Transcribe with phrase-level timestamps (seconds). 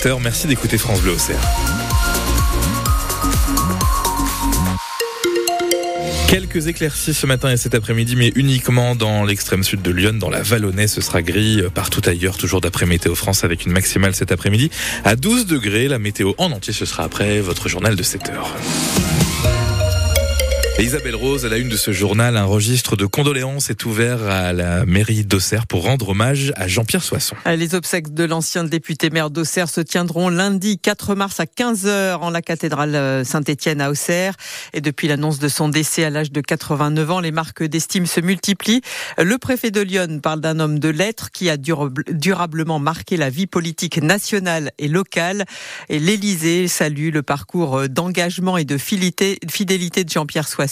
[0.00, 0.20] 20h.
[0.22, 1.40] Merci d'écouter France Bleu Auxerre.
[6.28, 10.30] Quelques éclaircies ce matin et cet après-midi, mais uniquement dans l'extrême sud de Lyon, dans
[10.30, 10.86] la Vallonnais.
[10.86, 14.70] Ce sera gris partout ailleurs, toujours d'après Météo France, avec une maximale cet après-midi
[15.04, 15.88] à 12 degrés.
[15.88, 18.54] La météo en entier, ce sera après votre journal de 7 heures.
[20.82, 24.54] Isabelle Rose, à la une de ce journal, un registre de condoléances est ouvert à
[24.54, 27.36] la mairie d'Auxerre pour rendre hommage à Jean-Pierre Soisson.
[27.44, 32.30] Les obsèques de l'ancien député maire d'Auxerre se tiendront lundi 4 mars à 15h en
[32.30, 34.36] la cathédrale euh, Saint-Étienne à Auxerre.
[34.72, 38.20] Et depuis l'annonce de son décès à l'âge de 89 ans, les marques d'estime se
[38.20, 38.80] multiplient.
[39.18, 43.46] Le préfet de Lyon parle d'un homme de lettres qui a durablement marqué la vie
[43.46, 45.44] politique nationale et locale.
[45.90, 49.38] Et l'Élysée salue le parcours d'engagement et de fidélité
[50.04, 50.69] de Jean-Pierre Soisson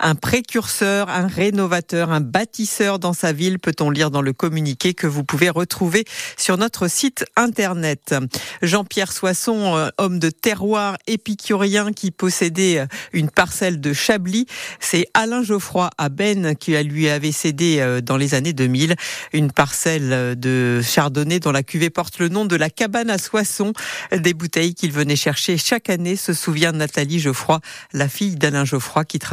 [0.00, 5.06] un précurseur, un rénovateur, un bâtisseur dans sa ville, peut-on lire dans le communiqué que
[5.06, 6.04] vous pouvez retrouver
[6.36, 8.14] sur notre site internet.
[8.62, 14.46] Jean-Pierre Soisson, euh, homme de terroir épicurien qui possédait euh, une parcelle de Chablis,
[14.80, 18.94] c'est Alain Geoffroy à Ben qui lui avait cédé euh, dans les années 2000
[19.32, 23.72] une parcelle de chardonnay dont la cuvée porte le nom de la cabane à Soissons,
[24.16, 27.60] des bouteilles qu'il venait chercher chaque année, se souvient Nathalie Geoffroy,
[27.92, 29.31] la fille d'Alain Geoffroy qui travaille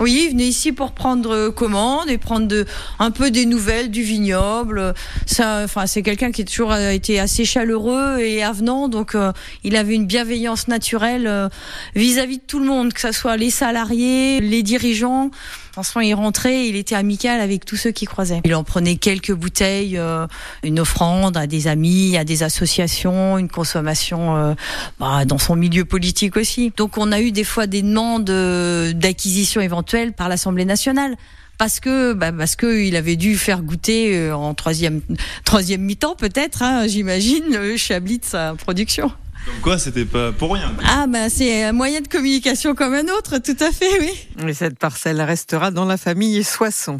[0.00, 2.64] Oui, il venait ici pour prendre commande et prendre
[2.98, 4.92] un peu des nouvelles du vignoble.
[5.24, 9.32] Ça, enfin, c'est quelqu'un qui a toujours euh, été assez chaleureux et avenant, donc euh,
[9.62, 11.48] il avait une bienveillance naturelle euh,
[11.94, 15.30] vis-à-vis -vis de tout le monde, que ce soit les salariés, les dirigeants.
[15.74, 18.40] Franchement, il rentrait, il était amical avec tous ceux qui croisaient.
[18.44, 20.28] Il en prenait quelques bouteilles, euh,
[20.62, 24.54] une offrande à des amis, à des associations, une consommation euh,
[25.00, 26.72] bah, dans son milieu politique aussi.
[26.76, 31.16] Donc on a eu des fois des demandes euh, d'acquisition éventuelle par l'Assemblée nationale
[31.58, 35.00] parce que bah parce il avait dû faire goûter en troisième
[35.44, 39.10] troisième mi-temps peut-être, hein, j'imagine, le Chablis de sa production.
[39.46, 40.72] Donc quoi, c'était pas pour rien.
[40.86, 44.48] Ah bah c'est un moyen de communication comme un autre, tout à fait, oui.
[44.48, 46.98] Et cette parcelle restera dans la famille Soisson.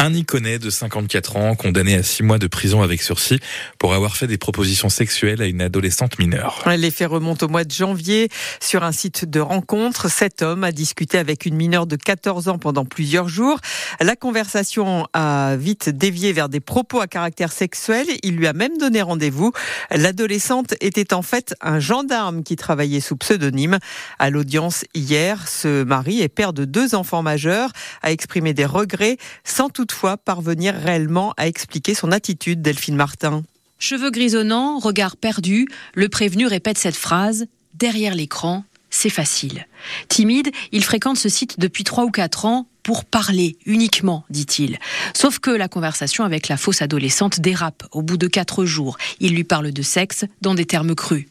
[0.00, 3.40] Un Iconais de 54 ans, condamné à 6 mois de prison avec sursis
[3.80, 6.62] pour avoir fait des propositions sexuelles à une adolescente mineure.
[6.76, 8.28] Les faits remontent au mois de janvier.
[8.60, 12.58] Sur un site de rencontre, cet homme a discuté avec une mineure de 14 ans
[12.58, 13.58] pendant plusieurs jours.
[14.00, 18.06] La conversation a vite dévié vers des propos à caractère sexuel.
[18.22, 19.50] Il lui a même donné rendez-vous.
[19.90, 23.80] L'adolescente était en fait un gendarme qui travaillait sous pseudonyme.
[24.20, 27.72] À l'audience hier, ce mari et père de deux enfants majeurs
[28.02, 29.87] a exprimé des regrets sans tout
[30.24, 33.42] parvenir réellement à expliquer son attitude, Delphine Martin.
[33.78, 39.66] Cheveux grisonnants, regard perdu, le prévenu répète cette phrase Derrière l'écran, c'est facile.
[40.08, 44.78] Timide, il fréquente ce site depuis trois ou quatre ans pour parler uniquement, dit-il.
[45.12, 48.96] Sauf que la conversation avec la fausse adolescente dérape au bout de quatre jours.
[49.20, 51.26] Il lui parle de sexe dans des termes crus.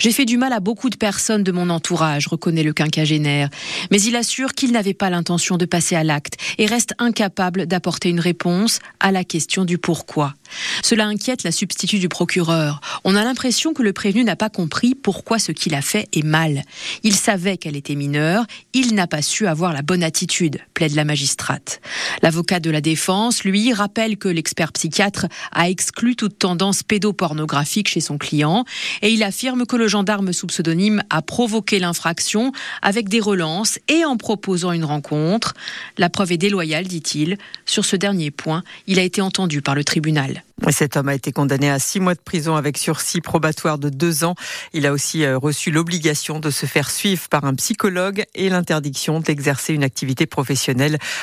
[0.00, 3.48] J'ai fait du mal à beaucoup de personnes de mon entourage, reconnaît le quinquagénaire,
[3.90, 8.08] mais il assure qu'il n'avait pas l'intention de passer à l'acte et reste incapable d'apporter
[8.08, 10.34] une réponse à la question du pourquoi.
[10.82, 12.80] Cela inquiète la substitut du procureur.
[13.04, 16.24] On a l'impression que le prévenu n'a pas compris pourquoi ce qu'il a fait est
[16.24, 16.62] mal.
[17.02, 21.04] Il savait qu'elle était mineure, il n'a pas su avoir la bonne attitude, plaide la
[21.04, 21.80] magistrate.
[22.22, 28.00] L'avocat de la défense, lui, rappelle que l'expert psychiatre a exclu toute tendance pédopornographique chez
[28.00, 28.64] son client
[29.02, 34.04] et il affirme que le gendarme sous pseudonyme a provoqué l'infraction avec des relances et
[34.04, 35.54] en proposant une rencontre.
[35.98, 37.38] La preuve est déloyale, dit-il.
[37.66, 40.42] Sur ce dernier point, il a été entendu par le tribunal.
[40.70, 44.24] Cet homme a été condamné à six mois de prison avec sursis probatoire de deux
[44.24, 44.34] ans.
[44.72, 49.20] Il a aussi euh, reçu l'obligation de se faire suivre par un psychologue et l'interdiction
[49.20, 50.73] d'exercer une activité professionnelle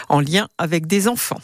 [0.09, 1.41] en lien avec des enfants.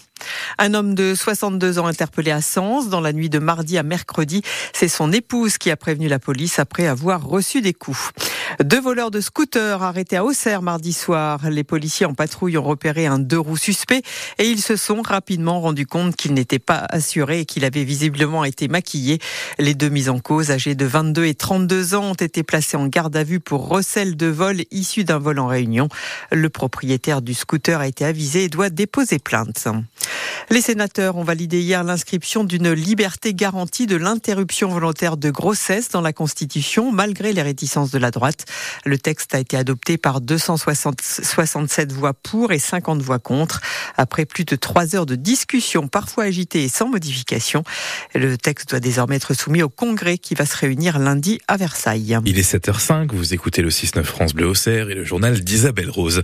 [0.58, 4.42] Un homme de 62 ans interpellé à Sens dans la nuit de mardi à mercredi.
[4.74, 8.12] C'est son épouse qui a prévenu la police après avoir reçu des coups.
[8.64, 11.50] Deux voleurs de scooters arrêtés à Auxerre mardi soir.
[11.50, 14.02] Les policiers en patrouille ont repéré un deux roues suspect
[14.38, 18.44] et ils se sont rapidement rendus compte qu'il n'était pas assuré et qu'il avait visiblement
[18.44, 19.20] été maquillé.
[19.60, 22.88] Les deux mises en cause, âgés de 22 et 32 ans, ont été placés en
[22.88, 25.90] garde à vue pour recel de vol issu d'un vol en réunion.
[26.32, 29.68] Le propriétaire du scooter a été avisé et doit déposer plainte.
[30.50, 36.02] Les sénateurs ont validé hier l'inscription d'une liberté garantie de l'interruption volontaire de grossesse dans
[36.02, 38.46] la Constitution, malgré les réticences de la droite.
[38.86, 43.62] Le texte a été adopté par 267 voix pour et 50 voix contre.
[43.98, 47.64] Après plus de trois heures de discussion, parfois agitée et sans modification,
[48.16, 52.18] le texte doit désormais être soumis au Congrès qui va se réunir lundi à Versailles.
[52.26, 56.22] Il est 7h05, vous écoutez le 6-9 France Bleu Auxerre et le journal d'Isabelle Rose.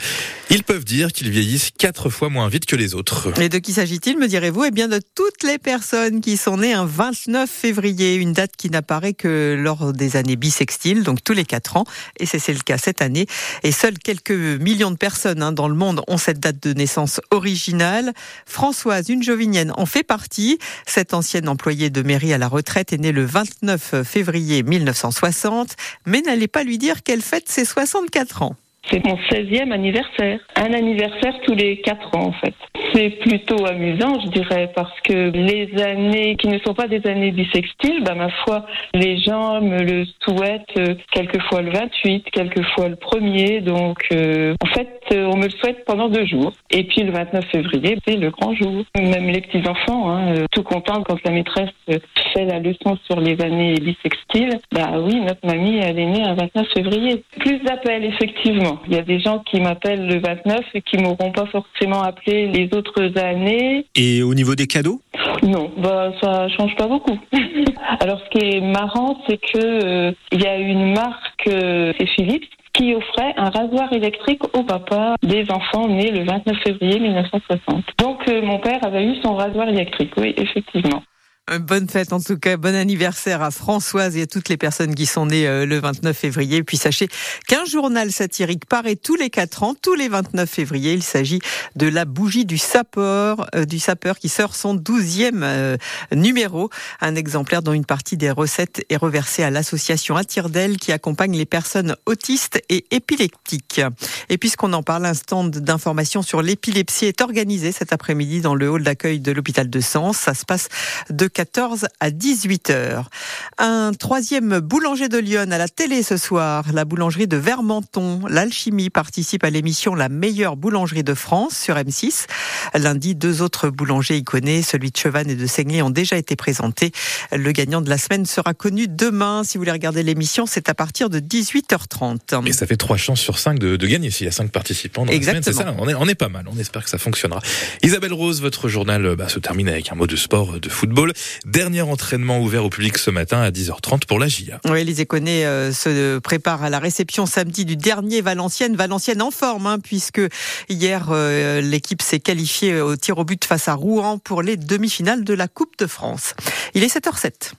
[0.49, 3.33] Ils peuvent dire qu'ils vieillissent quatre fois moins vite que les autres.
[3.41, 6.57] Et de qui s'agit s'agit-il, me direz-vous Eh bien, de toutes les personnes qui sont
[6.57, 11.33] nées un 29 février, une date qui n'apparaît que lors des années bissextiles, donc tous
[11.33, 11.83] les quatre ans.
[12.17, 13.27] Et c'est le cas cette année.
[13.61, 17.21] Et seuls quelques millions de personnes hein, dans le monde ont cette date de naissance
[17.29, 18.13] originale.
[18.47, 20.57] Françoise, une jovinienne, en fait partie.
[20.87, 25.75] Cette ancienne employée de mairie à la retraite est née le 29 février 1960,
[26.07, 28.55] mais n'allez pas lui dire qu'elle fête ses 64 ans.
[28.91, 30.39] C'est mon 16e anniversaire.
[30.55, 32.53] Un anniversaire tous les 4 ans en fait.
[32.93, 37.31] C'est plutôt amusant, je dirais, parce que les années qui ne sont pas des années
[37.31, 42.95] bissextiles, bah, ma foi, les gens me le souhaitent euh, quelquefois le 28, quelquefois le
[42.95, 43.61] 1er.
[43.61, 46.53] Donc, euh, en fait, on me le souhaite pendant deux jours.
[46.71, 48.83] Et puis le 29 février, c'est le grand jour.
[48.97, 53.75] Même les petits-enfants, hein, tout contents quand la maîtresse fait la leçon sur les années
[53.75, 54.59] bissextiles.
[54.71, 57.23] Bah oui, notre mamie, elle est née un 29 février.
[57.39, 58.79] Plus d'appels, effectivement.
[58.87, 62.47] Il y a des gens qui m'appellent le 29 et qui m'auront pas forcément appelé
[62.47, 63.85] les autres années.
[63.95, 65.01] Et au niveau des cadeaux?
[65.43, 67.17] Non, bah ça change pas beaucoup.
[67.99, 72.07] Alors ce qui est marrant, c'est que euh, il y a une marque, euh, c'est
[72.07, 77.83] Philips, qui offrait un rasoir électrique au papa des enfants nés le 29 février 1960.
[77.99, 81.03] Donc euh, mon père avait eu son rasoir électrique, oui, effectivement.
[81.51, 85.05] Bonne fête en tout cas, bon anniversaire à Françoise et à toutes les personnes qui
[85.05, 86.63] sont nées euh, le 29 février.
[86.63, 87.09] puis sachez
[87.49, 90.93] qu'un journal satirique paraît tous les 4 ans, tous les 29 février.
[90.93, 91.41] Il s'agit
[91.75, 95.75] de la bougie du sapeur, euh, du sapeur qui sort son 12e euh,
[96.15, 96.69] numéro.
[97.01, 101.45] Un exemplaire dont une partie des recettes est reversée à l'association Attirdel qui accompagne les
[101.45, 103.81] personnes autistes et épileptiques.
[104.29, 108.69] Et puisqu'on en parle, un stand d'information sur l'épilepsie est organisé cet après-midi dans le
[108.69, 110.15] hall d'accueil de l'hôpital de Sens.
[110.15, 110.69] Ça se passe
[111.09, 113.09] de 14 à 18 heures.
[113.57, 118.21] Un troisième boulanger de Lyon à la télé ce soir, la boulangerie de Vermenton.
[118.29, 122.27] L'Alchimie participe à l'émission La meilleure boulangerie de France sur M6.
[122.75, 126.91] Lundi, deux autres boulangers iconés, celui de Chevannes et de Seignelay, ont déjà été présentés.
[127.31, 129.43] Le gagnant de la semaine sera connu demain.
[129.43, 132.47] Si vous voulez regarder l'émission, c'est à partir de 18h30.
[132.47, 135.11] Et ça fait trois chances sur cinq de, gagner s'il y a cinq participants dans
[135.11, 135.45] Exactement.
[135.45, 135.89] la semaine.
[135.89, 136.45] Ça, on est, pas mal.
[136.47, 137.41] On espère que ça fonctionnera.
[137.81, 141.13] Isabelle Rose, votre journal bah, se termine avec un mot de sport, de football.
[141.45, 144.59] Dernier entraînement ouvert au public ce matin à 10h30 pour la GIA.
[144.65, 148.75] Oui, Élisée Connet euh, se prépare à la réception samedi du dernier Valenciennes.
[148.75, 150.21] Valenciennes en forme, hein, puisque
[150.69, 155.23] hier, euh, l'équipe s'est qualifiée au tir au but face à Rouen pour les demi-finales
[155.23, 156.33] de la Coupe de France.
[156.73, 157.53] Il est 7h07.